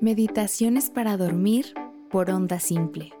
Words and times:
Meditaciones 0.00 0.88
para 0.88 1.18
dormir 1.18 1.74
por 2.10 2.30
onda 2.30 2.58
simple. 2.58 3.12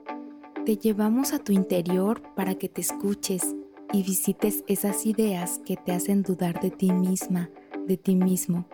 Te 0.64 0.78
llevamos 0.78 1.34
a 1.34 1.38
tu 1.38 1.52
interior 1.52 2.22
para 2.34 2.54
que 2.54 2.70
te 2.70 2.80
escuches 2.80 3.54
y 3.92 4.02
visites 4.02 4.64
esas 4.66 5.04
ideas 5.04 5.60
que 5.66 5.76
te 5.76 5.92
hacen 5.92 6.22
dudar 6.22 6.58
de 6.62 6.70
ti 6.70 6.90
misma, 6.90 7.50
de 7.86 7.98
ti 7.98 8.16
mismo. 8.16 8.66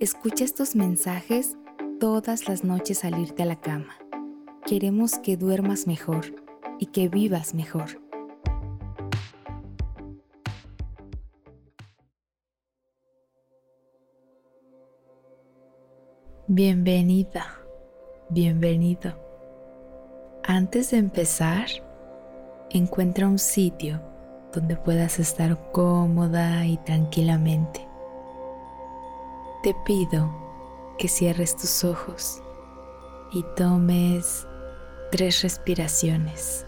Escucha 0.00 0.44
estos 0.44 0.74
mensajes 0.74 1.56
todas 2.00 2.48
las 2.48 2.64
noches 2.64 3.04
al 3.04 3.16
irte 3.20 3.44
a 3.44 3.46
la 3.46 3.60
cama. 3.60 3.96
Queremos 4.66 5.16
que 5.18 5.36
duermas 5.36 5.86
mejor 5.86 6.34
y 6.80 6.86
que 6.86 7.08
vivas 7.08 7.54
mejor. 7.54 8.07
Bienvenida, 16.50 17.58
bienvenido. 18.30 19.12
Antes 20.42 20.92
de 20.92 20.96
empezar, 20.96 21.66
encuentra 22.70 23.28
un 23.28 23.38
sitio 23.38 24.00
donde 24.54 24.74
puedas 24.74 25.18
estar 25.18 25.70
cómoda 25.72 26.64
y 26.64 26.78
tranquilamente. 26.78 27.86
Te 29.62 29.76
pido 29.84 30.34
que 30.96 31.08
cierres 31.08 31.54
tus 31.54 31.84
ojos 31.84 32.42
y 33.30 33.44
tomes 33.54 34.46
tres 35.10 35.42
respiraciones 35.42 36.64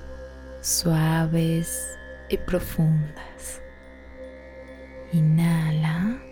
suaves 0.60 1.74
y 2.28 2.36
profundas. 2.36 3.62
Inhala. 5.10 6.29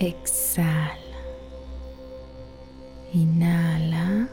Exhala. 0.00 0.96
Inhala. 3.12 4.30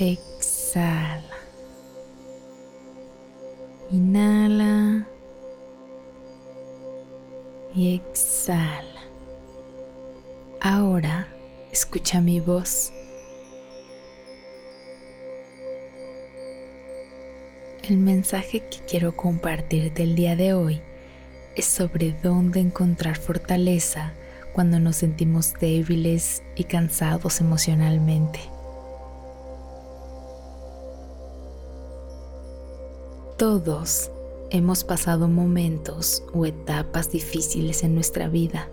Exhala. 0.00 1.38
Inhala. 3.92 5.06
Y 7.72 7.94
exhala. 7.94 8.82
Ahora 10.60 11.28
escucha 11.70 12.20
mi 12.20 12.40
voz. 12.40 12.92
El 17.88 17.98
mensaje 17.98 18.68
que 18.68 18.78
quiero 18.88 19.14
compartir 19.14 19.92
del 19.92 20.16
día 20.16 20.34
de 20.34 20.52
hoy 20.52 20.82
es 21.58 21.66
sobre 21.66 22.12
dónde 22.22 22.60
encontrar 22.60 23.18
fortaleza 23.18 24.12
cuando 24.52 24.78
nos 24.78 24.96
sentimos 24.96 25.54
débiles 25.60 26.42
y 26.54 26.64
cansados 26.64 27.40
emocionalmente. 27.40 28.38
Todos 33.36 34.10
hemos 34.50 34.84
pasado 34.84 35.28
momentos 35.28 36.22
o 36.32 36.46
etapas 36.46 37.10
difíciles 37.10 37.82
en 37.82 37.94
nuestra 37.94 38.28
vida. 38.28 38.68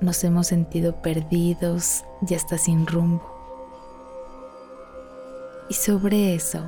Nos 0.00 0.24
hemos 0.24 0.46
sentido 0.46 1.02
perdidos 1.02 2.02
y 2.26 2.34
hasta 2.34 2.56
sin 2.56 2.86
rumbo. 2.86 3.26
Y 5.68 5.74
sobre 5.74 6.34
eso, 6.34 6.64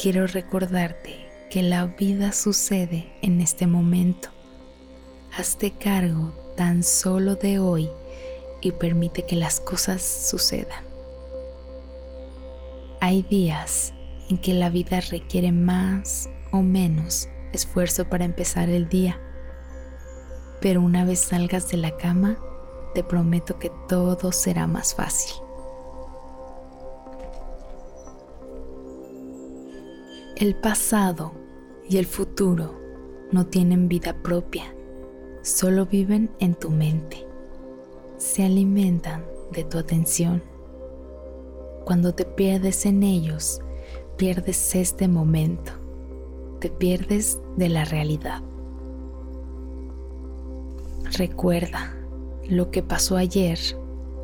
quiero 0.00 0.26
recordarte 0.28 1.26
que 1.50 1.62
la 1.62 1.86
vida 1.86 2.32
sucede 2.32 3.12
en 3.22 3.40
este 3.40 3.66
momento 3.66 4.35
hazte 5.36 5.70
cargo 5.70 6.32
tan 6.56 6.82
solo 6.82 7.36
de 7.36 7.58
hoy 7.58 7.90
y 8.62 8.72
permite 8.72 9.26
que 9.26 9.36
las 9.36 9.60
cosas 9.60 10.00
sucedan. 10.02 10.82
Hay 13.00 13.22
días 13.22 13.92
en 14.30 14.38
que 14.38 14.54
la 14.54 14.70
vida 14.70 15.00
requiere 15.00 15.52
más 15.52 16.30
o 16.52 16.62
menos 16.62 17.28
esfuerzo 17.52 18.08
para 18.08 18.24
empezar 18.24 18.70
el 18.70 18.88
día, 18.88 19.20
pero 20.62 20.80
una 20.80 21.04
vez 21.04 21.18
salgas 21.18 21.68
de 21.68 21.76
la 21.76 21.94
cama, 21.98 22.38
te 22.94 23.04
prometo 23.04 23.58
que 23.58 23.70
todo 23.90 24.32
será 24.32 24.66
más 24.66 24.94
fácil. 24.94 25.36
El 30.36 30.54
pasado 30.54 31.34
y 31.88 31.98
el 31.98 32.06
futuro 32.06 32.80
no 33.32 33.46
tienen 33.46 33.88
vida 33.88 34.14
propia 34.22 34.75
solo 35.46 35.86
viven 35.86 36.28
en 36.40 36.56
tu 36.56 36.70
mente. 36.70 37.24
Se 38.16 38.44
alimentan 38.44 39.24
de 39.52 39.62
tu 39.62 39.78
atención. 39.78 40.42
Cuando 41.84 42.12
te 42.14 42.24
pierdes 42.24 42.84
en 42.84 43.04
ellos, 43.04 43.60
pierdes 44.16 44.74
este 44.74 45.06
momento. 45.06 45.70
Te 46.58 46.68
pierdes 46.68 47.38
de 47.56 47.68
la 47.68 47.84
realidad. 47.84 48.42
Recuerda, 51.16 51.94
lo 52.48 52.72
que 52.72 52.82
pasó 52.82 53.16
ayer 53.16 53.58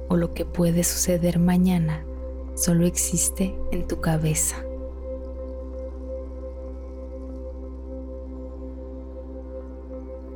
o 0.08 0.16
lo 0.16 0.34
que 0.34 0.44
puede 0.44 0.82
suceder 0.82 1.38
mañana 1.38 2.04
solo 2.56 2.84
existe 2.84 3.54
en 3.70 3.86
tu 3.86 4.00
cabeza. 4.00 4.56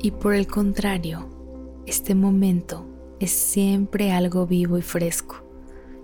Y 0.07 0.11
por 0.11 0.35
el 0.35 0.47
contrario, 0.47 1.27
este 1.85 2.15
momento 2.15 2.85
es 3.19 3.29
siempre 3.29 4.13
algo 4.13 4.47
vivo 4.47 4.77
y 4.77 4.81
fresco, 4.81 5.43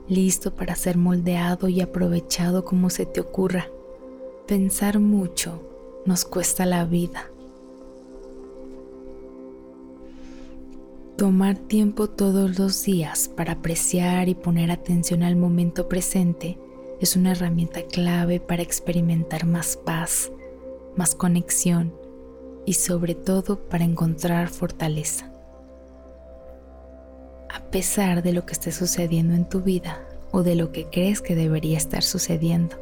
listo 0.09 0.53
para 0.53 0.75
ser 0.75 0.97
moldeado 0.97 1.69
y 1.69 1.79
aprovechado 1.79 2.65
como 2.65 2.89
se 2.89 3.05
te 3.05 3.21
ocurra. 3.21 3.69
Pensar 4.45 4.99
mucho 4.99 5.63
nos 6.05 6.25
cuesta 6.25 6.65
la 6.65 6.83
vida. 6.83 7.31
Tomar 11.15 11.57
tiempo 11.57 12.09
todos 12.09 12.59
los 12.59 12.83
días 12.83 13.29
para 13.29 13.53
apreciar 13.53 14.27
y 14.27 14.35
poner 14.35 14.69
atención 14.69 15.23
al 15.23 15.37
momento 15.37 15.87
presente 15.87 16.59
es 16.99 17.15
una 17.15 17.31
herramienta 17.31 17.83
clave 17.83 18.41
para 18.41 18.63
experimentar 18.63 19.45
más 19.45 19.77
paz, 19.77 20.29
más 20.97 21.15
conexión 21.15 22.02
y 22.65 22.73
sobre 22.73 23.15
todo 23.15 23.59
para 23.67 23.83
encontrar 23.83 24.49
fortaleza. 24.49 25.29
A 27.49 27.61
pesar 27.71 28.23
de 28.23 28.33
lo 28.33 28.45
que 28.45 28.53
esté 28.53 28.71
sucediendo 28.71 29.33
en 29.35 29.47
tu 29.47 29.61
vida 29.61 30.07
o 30.31 30.43
de 30.43 30.55
lo 30.55 30.71
que 30.71 30.85
crees 30.85 31.21
que 31.21 31.35
debería 31.35 31.77
estar 31.77 32.03
sucediendo. 32.03 32.77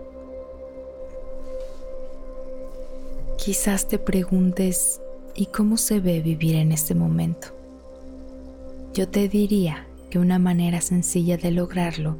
Quizás 3.38 3.88
te 3.88 3.98
preguntes, 3.98 5.02
¿y 5.34 5.48
cómo 5.48 5.78
se 5.78 6.00
ve 6.00 6.22
vivir 6.22 6.56
en 6.56 6.72
este 6.72 6.94
momento? 6.94 7.48
Yo 8.94 9.08
te 9.10 9.28
diría 9.28 9.88
que 10.10 10.20
una 10.20 10.38
manera 10.38 10.82
sencilla 10.82 11.38
de 11.38 11.52
lograrlo 11.52 12.18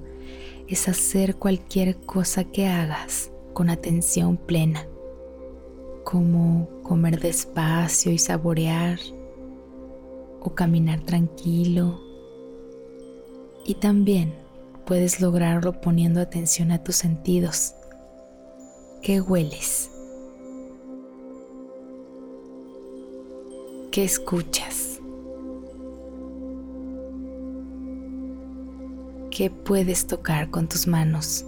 es 0.68 0.88
hacer 0.88 1.36
cualquier 1.36 1.98
cosa 1.98 2.46
que 2.46 2.68
hagas 2.68 3.30
con 3.54 3.70
atención 3.70 4.38
plena 4.38 4.88
como 6.04 6.68
comer 6.92 7.22
despacio 7.22 8.12
y 8.12 8.18
saborear 8.18 9.00
o 10.42 10.54
caminar 10.54 11.00
tranquilo. 11.00 12.02
Y 13.66 13.76
también 13.76 14.34
puedes 14.86 15.22
lograrlo 15.22 15.80
poniendo 15.80 16.20
atención 16.20 16.70
a 16.74 16.84
tus 16.84 16.98
sentidos. 16.98 17.76
¿Qué 19.02 19.22
hueles? 19.22 19.90
¿Qué 23.94 24.04
escuchas? 24.04 25.00
¿Qué 29.30 29.50
puedes 29.50 30.08
tocar 30.08 30.52
con 30.52 30.68
tus 30.68 30.88
manos? 30.88 31.46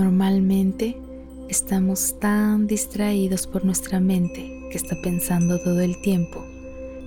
Normalmente 0.00 0.96
estamos 1.50 2.18
tan 2.18 2.66
distraídos 2.66 3.46
por 3.46 3.66
nuestra 3.66 4.00
mente 4.00 4.66
que 4.70 4.78
está 4.78 4.96
pensando 5.02 5.58
todo 5.58 5.80
el 5.80 6.00
tiempo 6.00 6.42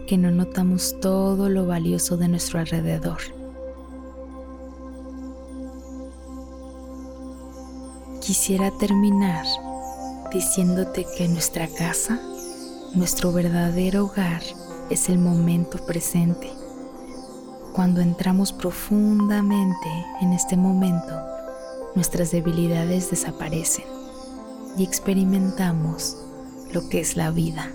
que 0.05 0.15
no 0.15 0.29
notamos 0.29 0.95
todo 1.01 1.49
lo 1.49 1.65
valioso 1.65 2.17
de 2.17 2.27
nuestro 2.27 2.59
alrededor. 2.59 3.17
Quisiera 8.21 8.69
terminar 8.77 9.43
diciéndote 10.31 11.07
que 11.17 11.27
nuestra 11.27 11.67
casa, 11.67 12.21
nuestro 12.93 13.31
verdadero 13.33 14.05
hogar, 14.05 14.43
es 14.91 15.09
el 15.09 15.17
momento 15.17 15.83
presente. 15.83 16.51
Cuando 17.73 18.01
entramos 18.01 18.53
profundamente 18.53 19.89
en 20.21 20.33
este 20.33 20.55
momento, 20.55 21.32
nuestras 21.95 22.31
debilidades 22.31 23.09
desaparecen. 23.09 23.85
y 24.75 24.83
experimentamos 24.83 26.17
lo 26.71 26.89
que 26.89 26.99
es 26.99 27.15
la 27.15 27.29
vida. 27.29 27.69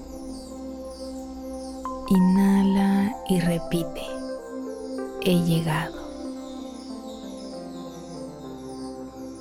Inhala 2.08 3.14
y 3.28 3.38
repite, 3.38 4.02
he 5.22 5.38
llegado. 5.44 5.96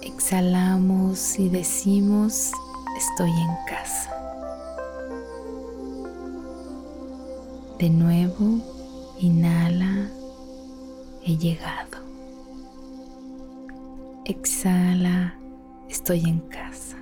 Exhalamos 0.04 1.40
y 1.40 1.50
decimos, 1.50 2.52
estoy 2.96 3.32
en 3.32 3.66
casa. 3.68 4.14
De 7.80 7.90
nuevo, 7.90 8.60
inhala, 9.20 10.12
he 11.24 11.38
llegado. 11.38 12.07
Exhala, 14.30 15.40
estoy 15.88 16.26
en 16.26 16.42
casa. 16.42 16.98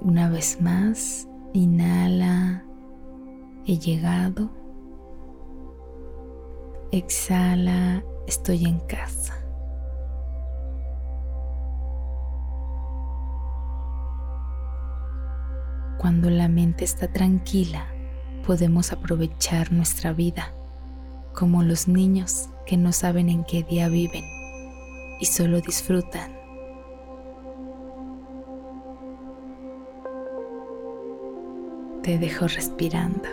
Una 0.00 0.28
vez 0.28 0.60
más, 0.60 1.28
inhala, 1.52 2.64
he 3.64 3.78
llegado. 3.78 4.50
Exhala, 6.90 8.02
estoy 8.26 8.64
en 8.64 8.80
casa. 8.80 9.34
Cuando 15.96 16.28
la 16.28 16.48
mente 16.48 16.84
está 16.84 17.06
tranquila, 17.06 17.86
podemos 18.44 18.90
aprovechar 18.92 19.70
nuestra 19.70 20.12
vida, 20.12 20.52
como 21.34 21.62
los 21.62 21.86
niños 21.86 22.48
que 22.68 22.76
no 22.76 22.92
saben 22.92 23.30
en 23.30 23.44
qué 23.44 23.62
día 23.62 23.88
viven 23.88 24.24
y 25.18 25.24
solo 25.24 25.62
disfrutan. 25.62 26.36
Te 32.02 32.18
dejo 32.18 32.46
respirando. 32.46 33.28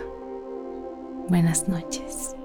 Buenas 1.28 1.68
noches. 1.68 2.35